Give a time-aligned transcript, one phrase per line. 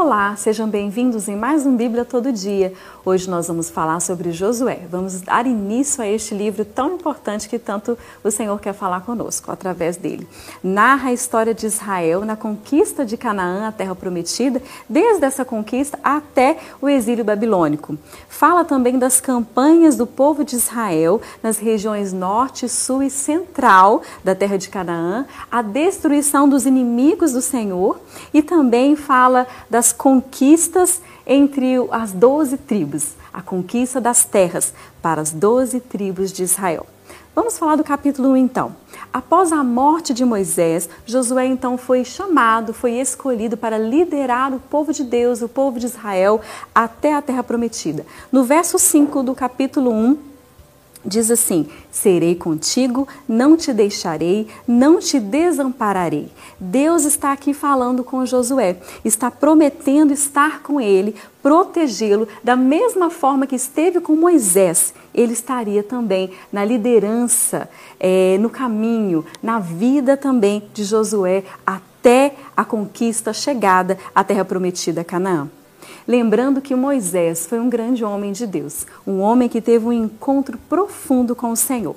[0.00, 2.72] Olá, sejam bem-vindos em mais um Bíblia Todo Dia.
[3.04, 4.82] Hoje nós vamos falar sobre Josué.
[4.88, 9.50] Vamos dar início a este livro tão importante que tanto o Senhor quer falar conosco
[9.50, 10.24] através dele.
[10.62, 15.98] Narra a história de Israel na conquista de Canaã, a terra prometida, desde essa conquista
[16.00, 17.98] até o exílio babilônico.
[18.28, 24.32] Fala também das campanhas do povo de Israel nas regiões norte, sul e central da
[24.32, 27.98] terra de Canaã, a destruição dos inimigos do Senhor
[28.32, 35.30] e também fala das conquistas entre as doze tribos, a conquista das terras para as
[35.30, 36.86] doze tribos de Israel.
[37.34, 38.74] Vamos falar do capítulo 1 então.
[39.12, 44.92] Após a morte de Moisés, Josué então foi chamado, foi escolhido para liderar o povo
[44.92, 46.40] de Deus, o povo de Israel,
[46.74, 48.04] até a terra prometida.
[48.32, 50.18] No verso 5 do capítulo 1,
[51.04, 56.28] diz assim: Serei contigo, não te deixarei, não te desampararei.
[56.58, 63.46] Deus está aqui falando com Josué, está prometendo estar com ele, protegê-lo da mesma forma
[63.46, 64.92] que esteve com Moisés.
[65.14, 72.64] Ele estaria também na liderança, é, no caminho, na vida também de Josué até a
[72.64, 75.48] conquista chegada à terra prometida, Canaã.
[76.08, 80.56] Lembrando que Moisés foi um grande homem de Deus, um homem que teve um encontro
[80.66, 81.96] profundo com o Senhor.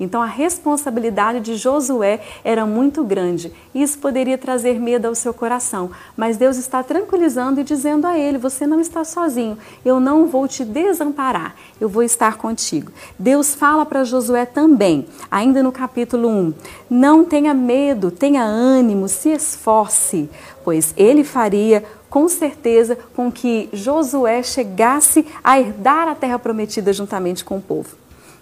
[0.00, 3.52] Então a responsabilidade de Josué era muito grande.
[3.74, 8.38] Isso poderia trazer medo ao seu coração, mas Deus está tranquilizando e dizendo a ele:
[8.38, 9.58] você não está sozinho.
[9.84, 11.54] Eu não vou te desamparar.
[11.78, 12.90] Eu vou estar contigo.
[13.18, 16.54] Deus fala para Josué também, ainda no capítulo 1:
[16.88, 20.30] Não tenha medo, tenha ânimo, se esforce,
[20.64, 27.44] pois ele faria com certeza com que Josué chegasse a herdar a terra prometida juntamente
[27.44, 27.96] com o povo.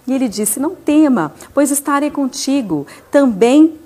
[0.07, 2.87] E ele disse: Não tema, pois estarei contigo.
[3.11, 3.79] Também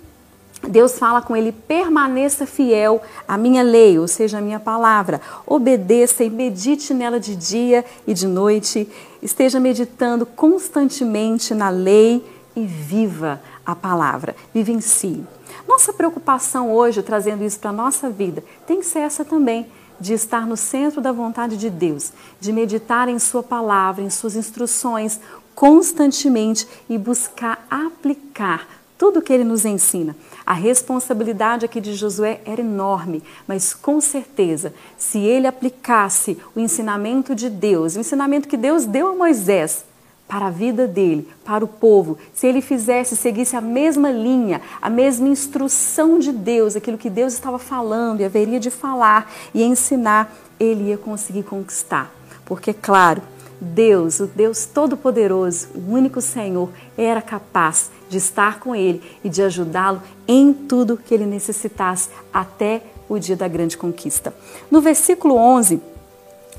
[0.67, 5.19] Deus fala com ele: permaneça fiel à minha lei, ou seja, à minha palavra.
[5.45, 8.87] Obedeça e medite nela de dia e de noite.
[9.21, 14.35] Esteja meditando constantemente na lei e viva a palavra.
[14.53, 15.25] Vivencie.
[15.67, 19.67] Nossa preocupação hoje, trazendo isso para a nossa vida, tem que ser essa também
[19.99, 24.35] de estar no centro da vontade de Deus, de meditar em Sua palavra, em Suas
[24.35, 25.19] instruções
[25.55, 30.15] constantemente e buscar aplicar tudo o que ele nos ensina.
[30.45, 37.35] A responsabilidade aqui de Josué era enorme, mas com certeza, se ele aplicasse o ensinamento
[37.35, 39.85] de Deus, o ensinamento que Deus deu a Moisés,
[40.27, 44.89] para a vida dele, para o povo, se ele fizesse, seguisse a mesma linha, a
[44.89, 50.33] mesma instrução de Deus, aquilo que Deus estava falando e haveria de falar e ensinar,
[50.59, 52.11] ele ia conseguir conquistar.
[52.45, 53.21] Porque, claro,
[53.61, 59.41] Deus, o Deus Todo-Poderoso, o único Senhor, era capaz de estar com ele e de
[59.41, 64.33] ajudá-lo em tudo que ele necessitasse até o dia da grande conquista.
[64.69, 65.81] No versículo 11,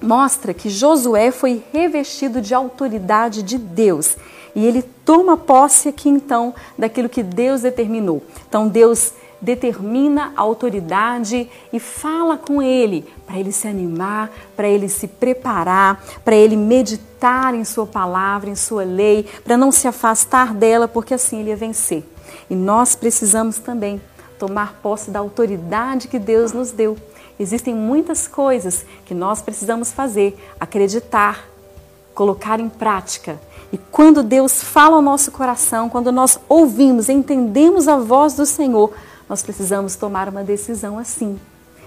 [0.03, 4.16] mostra que Josué foi revestido de autoridade de Deus
[4.55, 8.22] e ele toma posse aqui então daquilo que Deus determinou.
[8.49, 14.88] Então Deus determina a autoridade e fala com ele para ele se animar, para ele
[14.88, 20.55] se preparar, para ele meditar em sua palavra, em sua lei, para não se afastar
[20.55, 22.05] dela, porque assim ele ia vencer.
[22.49, 24.00] E nós precisamos também
[24.38, 26.97] tomar posse da autoridade que Deus nos deu
[27.39, 31.49] Existem muitas coisas que nós precisamos fazer, acreditar,
[32.15, 33.41] colocar em prática.
[33.72, 38.93] E quando Deus fala ao nosso coração, quando nós ouvimos, entendemos a voz do Senhor,
[39.28, 41.41] nós precisamos tomar uma decisão assim,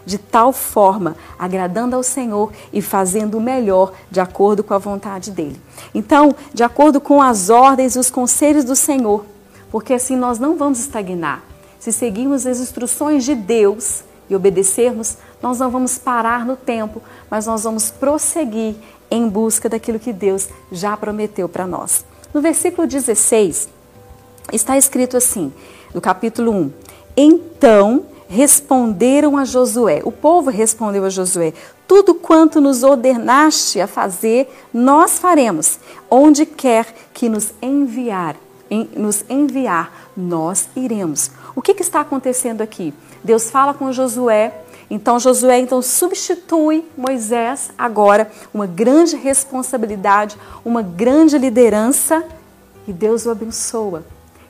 [0.05, 5.31] de tal forma, agradando ao Senhor e fazendo o melhor de acordo com a vontade
[5.31, 5.61] dele.
[5.95, 9.23] Então, de acordo com as ordens e os conselhos do Senhor,
[9.71, 11.41] porque assim nós não vamos estagnar.
[11.79, 17.45] Se seguirmos as instruções de Deus, e obedecermos, nós não vamos parar no tempo, mas
[17.45, 18.75] nós vamos prosseguir
[19.09, 22.05] em busca daquilo que Deus já prometeu para nós.
[22.33, 23.69] No versículo 16,
[24.51, 25.51] está escrito assim,
[25.93, 26.71] no capítulo 1:
[27.15, 31.53] Então responderam a Josué, o povo respondeu a Josué:
[31.87, 35.79] Tudo quanto nos ordenaste a fazer, nós faremos,
[36.09, 38.35] onde quer que nos enviar,
[38.69, 41.31] em, nos enviar, nós iremos.
[41.55, 42.93] O que, que está acontecendo aqui?
[43.23, 44.53] Deus fala com Josué.
[44.89, 52.23] Então Josué então substitui Moisés agora uma grande responsabilidade, uma grande liderança
[52.87, 54.03] e Deus o abençoa.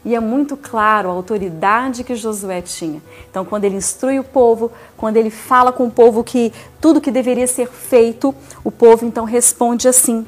[0.05, 3.01] E é muito claro a autoridade que Josué tinha.
[3.29, 7.11] Então, quando ele instrui o povo, quando ele fala com o povo que tudo que
[7.11, 10.25] deveria ser feito, o povo então responde assim: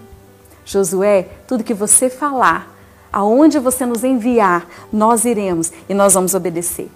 [0.66, 2.76] Josué, tudo que você falar,
[3.14, 6.90] aonde você nos enviar, nós iremos e nós vamos obedecer.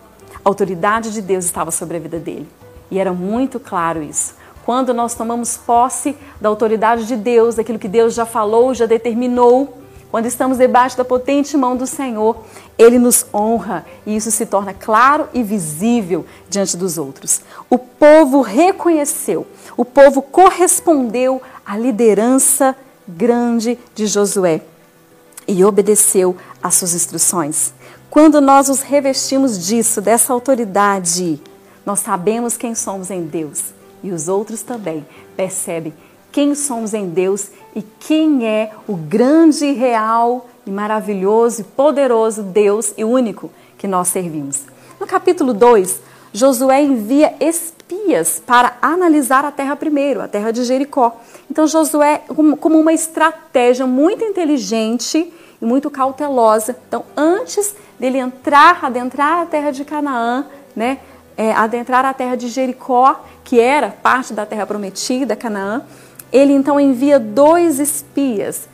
[0.44, 2.50] A autoridade de Deus estava sobre a vida dele.
[2.94, 4.36] E era muito claro isso.
[4.64, 9.80] quando nós tomamos posse da autoridade de Deus, daquilo que Deus já falou, já determinou,
[10.12, 12.38] quando estamos debaixo da potente mão do Senhor,
[12.78, 17.42] Ele nos honra e isso se torna claro e visível diante dos outros.
[17.68, 22.76] O povo reconheceu, o povo correspondeu à liderança
[23.08, 24.62] grande de Josué
[25.48, 27.74] e obedeceu às suas instruções.
[28.10, 31.42] Quando nós nos revestimos disso, dessa autoridade,
[31.86, 35.94] nós sabemos quem somos em Deus e os outros também percebem
[36.32, 42.94] quem somos em Deus e quem é o grande, real e maravilhoso e poderoso Deus
[42.98, 44.64] e único que nós servimos.
[45.00, 46.02] No capítulo 2,
[46.34, 51.22] Josué envia espias para analisar a terra primeiro, a terra de Jericó.
[51.50, 52.24] Então, Josué,
[52.60, 55.32] como uma estratégia muito inteligente
[55.62, 60.98] e muito cautelosa, então, antes dele entrar, adentrar a terra de Canaã, né,
[61.38, 65.82] é, adentrar a terra de Jericó, que era parte da terra prometida, Canaã,
[66.32, 68.68] ele então envia dois espias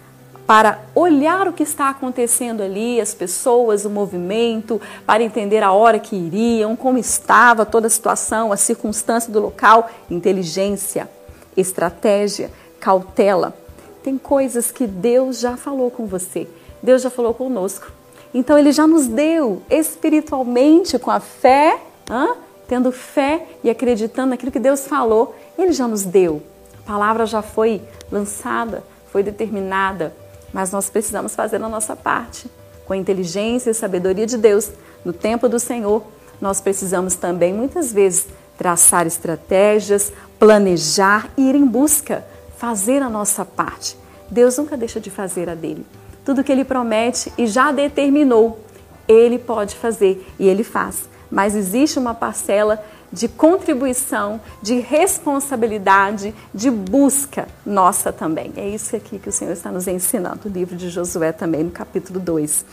[0.50, 6.00] para olhar o que está acontecendo ali, as pessoas, o movimento, para entender a hora
[6.00, 11.07] que iriam, como estava toda a situação, a circunstância do local, inteligência,
[11.55, 13.53] estratégia, cautela.
[14.01, 16.47] Tem coisas que Deus já falou com você,
[16.81, 17.91] Deus já falou conosco.
[18.33, 21.79] Então ele já nos deu espiritualmente com a fé,
[22.09, 22.33] hein?
[22.69, 26.42] Tendo fé e acreditando naquilo que Deus falou, ele já nos deu
[26.89, 30.12] palavra já foi lançada, foi determinada,
[30.51, 32.50] mas nós precisamos fazer a nossa parte.
[32.88, 34.71] Com a inteligência e sabedoria de Deus,
[35.06, 36.01] no tempo do Senhor,
[36.42, 38.25] nós precisamos também, muitas vezes,
[38.57, 42.25] traçar estratégias, planejar e ir em busca,
[42.57, 43.95] fazer a nossa parte.
[44.27, 45.86] Deus nunca deixa de fazer a dele.
[46.25, 48.62] Tudo que ele promete e já determinou,
[49.07, 51.07] ele pode fazer e ele faz.
[51.31, 58.53] Mas existe uma parcela de contribuição, de responsabilidade, de busca nossa também.
[58.55, 61.71] É isso aqui que o Senhor está nos ensinando, o livro de Josué também, no
[61.71, 62.65] capítulo 2.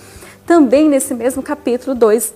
[0.46, 2.34] Também nesse mesmo capítulo 2,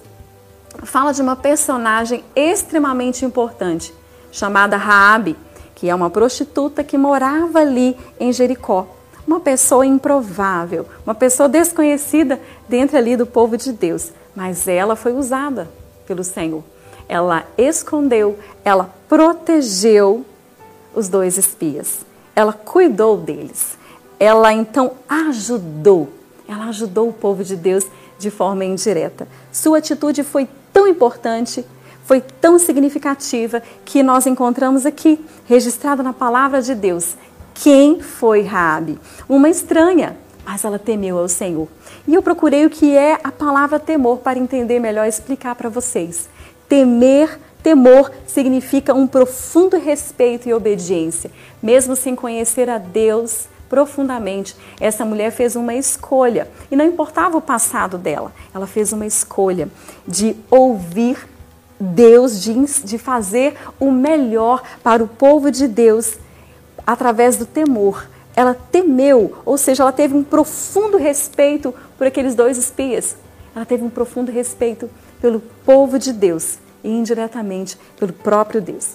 [0.84, 3.92] fala de uma personagem extremamente importante,
[4.32, 5.36] chamada Raabe,
[5.74, 8.86] que é uma prostituta que morava ali em Jericó.
[9.26, 15.12] Uma pessoa improvável, uma pessoa desconhecida dentro ali do povo de Deus, mas ela foi
[15.12, 15.68] usada
[16.10, 16.64] pelo Senhor
[17.10, 20.24] ela escondeu, ela protegeu
[20.94, 22.06] os dois espias.
[22.36, 23.76] Ela cuidou deles.
[24.16, 26.08] Ela então ajudou.
[26.46, 27.84] Ela ajudou o povo de Deus
[28.16, 29.26] de forma indireta.
[29.50, 31.66] Sua atitude foi tão importante,
[32.04, 37.16] foi tão significativa que nós encontramos aqui registrado na palavra de Deus.
[37.54, 39.00] Quem foi Raabe?
[39.28, 41.68] Uma estranha, mas ela temeu ao Senhor.
[42.06, 45.68] E eu procurei o que é a palavra temor para entender melhor e explicar para
[45.68, 46.28] vocês.
[46.68, 51.30] Temer, temor significa um profundo respeito e obediência,
[51.62, 54.56] mesmo sem conhecer a Deus profundamente.
[54.80, 59.68] Essa mulher fez uma escolha e não importava o passado dela, ela fez uma escolha
[60.06, 61.28] de ouvir
[61.80, 62.52] Deus, de,
[62.84, 66.18] de fazer o melhor para o povo de Deus
[66.86, 68.06] através do temor.
[68.40, 73.14] Ela temeu, ou seja, ela teve um profundo respeito por aqueles dois espias.
[73.54, 74.88] Ela teve um profundo respeito
[75.20, 78.94] pelo povo de Deus e indiretamente pelo próprio Deus.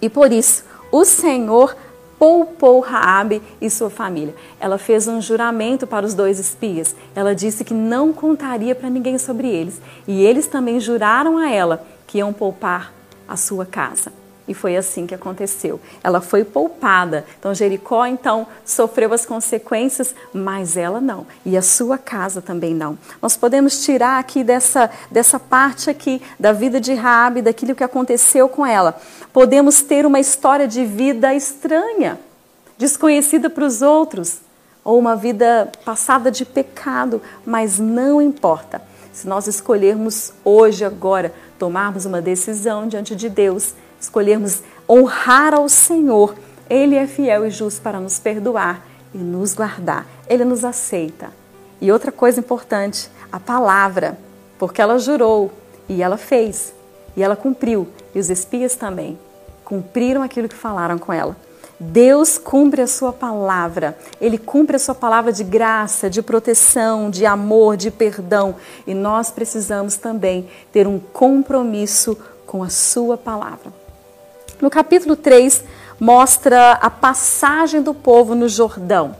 [0.00, 1.76] E por isso, o Senhor
[2.16, 4.32] poupou Raabe e sua família.
[4.60, 6.94] Ela fez um juramento para os dois espias.
[7.16, 11.84] Ela disse que não contaria para ninguém sobre eles, e eles também juraram a ela
[12.06, 12.92] que iam poupar
[13.26, 14.21] a sua casa.
[14.46, 15.80] E foi assim que aconteceu.
[16.02, 17.24] Ela foi poupada.
[17.38, 21.26] Então Jericó então sofreu as consequências, mas ela não.
[21.44, 22.98] E a sua casa também não.
[23.20, 28.48] Nós podemos tirar aqui dessa dessa parte aqui da vida de Raabe, daquilo que aconteceu
[28.48, 29.00] com ela.
[29.32, 32.18] Podemos ter uma história de vida estranha,
[32.76, 34.40] desconhecida para os outros,
[34.84, 38.82] ou uma vida passada de pecado, mas não importa.
[39.12, 46.34] Se nós escolhermos hoje agora tomarmos uma decisão diante de Deus, escolhermos honrar ao Senhor,
[46.68, 50.06] Ele é fiel e justo para nos perdoar e nos guardar.
[50.28, 51.30] Ele nos aceita.
[51.80, 54.18] E outra coisa importante, a palavra,
[54.58, 55.50] porque ela jurou
[55.88, 56.74] e ela fez
[57.16, 59.18] e ela cumpriu, e os espias também
[59.64, 61.36] cumpriram aquilo que falaram com ela.
[61.78, 67.26] Deus cumpre a sua palavra, Ele cumpre a sua palavra de graça, de proteção, de
[67.26, 68.54] amor, de perdão.
[68.86, 72.16] E nós precisamos também ter um compromisso
[72.46, 73.81] com a sua palavra.
[74.62, 75.64] No capítulo 3,
[75.98, 79.16] mostra a passagem do povo no Jordão.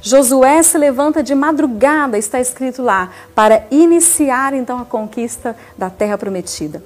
[0.00, 6.16] Josué se levanta de madrugada, está escrito lá, para iniciar então a conquista da terra
[6.16, 6.82] prometida.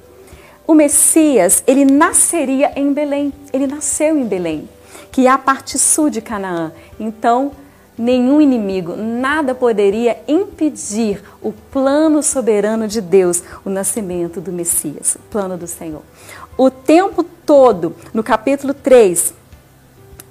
[0.67, 3.33] o Messias, ele nasceria em Belém.
[3.53, 4.69] Ele nasceu em Belém,
[5.13, 6.73] que é a parte sul de Canaã.
[6.99, 7.53] Então,
[7.97, 15.21] nenhum inimigo, nada poderia impedir o plano soberano de Deus, o nascimento do Messias, o
[15.31, 16.03] plano do Senhor.
[16.59, 19.33] O tempo todo, no capítulo 3,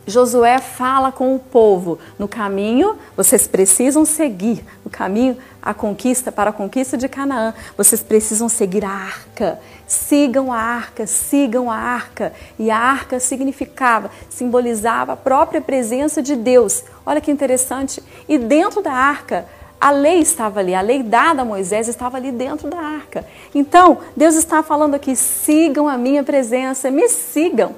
[0.05, 6.51] Josué fala com o povo: no caminho vocês precisam seguir, no caminho a conquista para
[6.51, 9.59] a conquista de Canaã, vocês precisam seguir a arca.
[9.87, 12.33] Sigam a arca, sigam a arca.
[12.59, 16.83] E a arca significava, simbolizava a própria presença de Deus.
[17.05, 18.03] Olha que interessante.
[18.27, 19.47] E dentro da arca,
[19.85, 23.23] a lei estava ali, a lei dada a Moisés estava ali dentro da arca.
[23.53, 27.75] Então, Deus está falando aqui: sigam a minha presença, me sigam.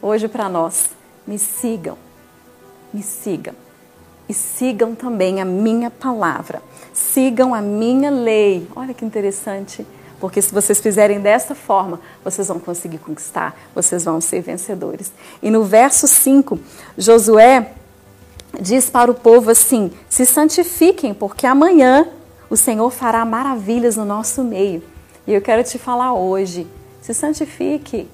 [0.00, 0.88] Hoje para nós
[1.26, 1.98] me sigam,
[2.94, 3.52] me sigam.
[4.26, 6.62] E sigam também a minha palavra,
[6.94, 8.66] sigam a minha lei.
[8.74, 9.86] Olha que interessante,
[10.18, 15.12] porque se vocês fizerem dessa forma, vocês vão conseguir conquistar, vocês vão ser vencedores.
[15.42, 16.58] E no verso 5,
[16.96, 17.74] Josué
[18.60, 22.06] diz para o povo assim: se santifiquem, porque amanhã
[22.48, 24.82] o Senhor fará maravilhas no nosso meio.
[25.26, 26.66] E eu quero te falar hoje:
[27.00, 28.08] se santifique,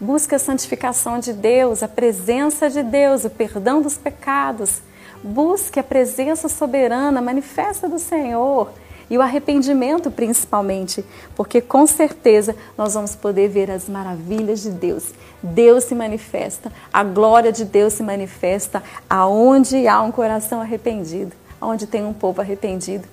[0.00, 4.82] Busque a santificação de Deus, a presença de Deus, o perdão dos pecados.
[5.22, 8.70] Busque a presença soberana, manifesta do Senhor
[9.08, 11.04] e o arrependimento principalmente,
[11.36, 15.04] porque com certeza nós vamos poder ver as maravilhas de Deus.
[15.42, 21.86] Deus se manifesta, a glória de Deus se manifesta aonde há um coração arrependido, aonde
[21.86, 23.06] tem um povo arrependido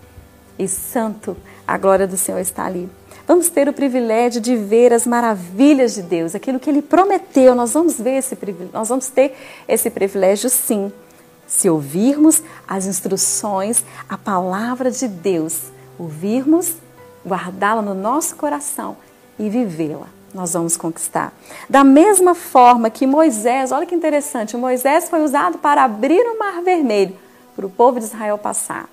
[0.57, 1.35] e santo,
[1.67, 2.89] a glória do Senhor está ali.
[3.27, 7.55] Vamos ter o privilégio de ver as maravilhas de Deus, aquilo que Ele prometeu.
[7.55, 9.35] Nós vamos ver esse privilégio, nós vamos ter
[9.67, 10.91] esse privilégio, sim,
[11.47, 16.75] se ouvirmos as instruções, a palavra de Deus, ouvirmos,
[17.25, 18.97] guardá-la no nosso coração
[19.37, 20.07] e vivê-la.
[20.33, 21.33] Nós vamos conquistar.
[21.69, 26.61] Da mesma forma que Moisés, olha que interessante, Moisés foi usado para abrir o mar
[26.61, 27.15] vermelho
[27.55, 28.89] para o povo de Israel passar.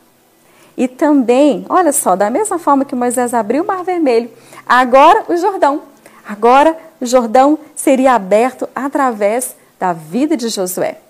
[0.77, 4.31] E também, olha só, da mesma forma que Moisés abriu o Mar Vermelho,
[4.65, 5.83] agora o Jordão.
[6.25, 11.01] Agora o Jordão seria aberto através da vida de Josué.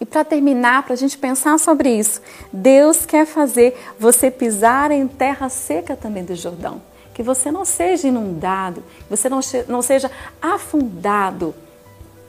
[0.00, 2.20] E para terminar, para a gente pensar sobre isso,
[2.52, 6.82] Deus quer fazer você pisar em terra seca também do Jordão.
[7.12, 10.10] Que você não seja inundado, que você não, não seja
[10.42, 11.54] afundado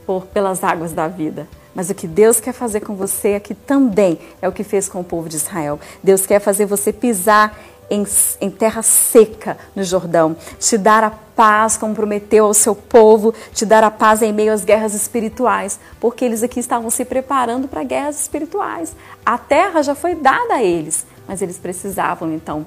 [0.06, 1.48] por, pelas águas da vida.
[1.74, 5.00] Mas o que Deus quer fazer com você aqui também é o que fez com
[5.00, 5.78] o povo de Israel.
[6.02, 7.58] Deus quer fazer você pisar
[7.90, 8.04] em,
[8.40, 13.64] em, terra seca no Jordão, te dar a paz como prometeu ao seu povo, te
[13.64, 17.84] dar a paz em meio às guerras espirituais, porque eles aqui estavam se preparando para
[17.84, 18.94] guerras espirituais.
[19.24, 22.66] A terra já foi dada a eles, mas eles precisavam então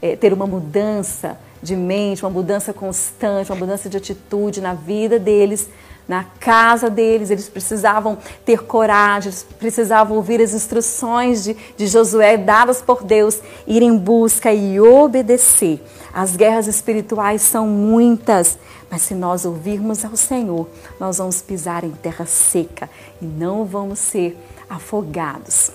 [0.00, 5.18] é, ter uma mudança de mente, uma mudança constante, uma mudança de atitude na vida
[5.18, 5.68] deles
[6.06, 12.82] na casa deles, eles precisavam ter coragem, precisavam ouvir as instruções de, de Josué dadas
[12.82, 15.82] por Deus, ir em busca e obedecer.
[16.12, 18.58] As guerras espirituais são muitas,
[18.90, 20.68] mas se nós ouvirmos ao Senhor,
[21.00, 22.88] nós vamos pisar em terra seca
[23.20, 25.72] e não vamos ser afogados.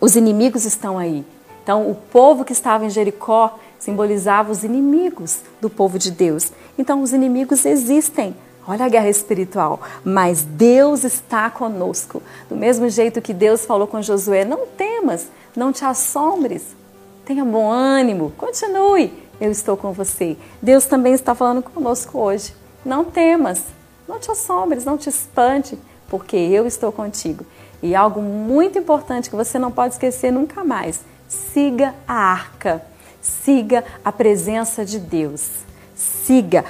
[0.00, 1.24] Os inimigos estão aí.
[1.62, 6.52] Então, o povo que estava em Jericó simbolizava os inimigos do povo de Deus.
[6.78, 8.34] Então, os inimigos existem
[8.66, 9.80] Olha a guerra espiritual.
[10.04, 12.22] Mas Deus está conosco.
[12.48, 16.76] Do mesmo jeito que Deus falou com Josué: não temas, não te assombres,
[17.24, 20.36] tenha bom ânimo, continue, eu estou com você.
[20.60, 22.54] Deus também está falando conosco hoje.
[22.84, 23.62] Não temas,
[24.08, 25.78] não te assombres, não te espante,
[26.08, 27.44] porque eu estou contigo.
[27.82, 32.82] E algo muito importante que você não pode esquecer nunca mais: siga a arca,
[33.20, 35.50] siga a presença de Deus.
[35.94, 36.64] Siga,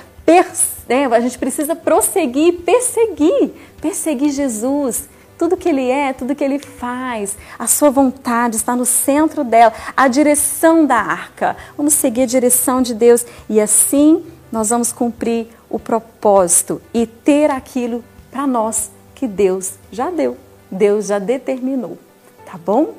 [0.89, 5.09] né, a gente precisa prosseguir, perseguir, perseguir Jesus.
[5.39, 9.73] Tudo que ele é, tudo que ele faz, a sua vontade está no centro dela,
[9.97, 11.57] a direção da arca.
[11.77, 17.51] Vamos seguir a direção de Deus e assim nós vamos cumprir o propósito e ter
[17.51, 20.37] aquilo para nós que Deus já deu,
[20.71, 21.99] Deus já determinou.
[22.45, 22.95] Tá bom?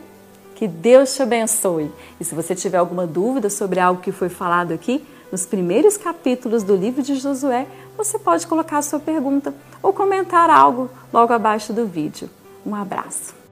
[0.56, 1.92] Que Deus te abençoe.
[2.20, 6.62] E se você tiver alguma dúvida sobre algo que foi falado aqui, nos primeiros capítulos
[6.62, 7.66] do livro de Josué,
[7.98, 12.30] você pode colocar sua pergunta ou comentar algo logo abaixo do vídeo.
[12.64, 13.43] Um abraço.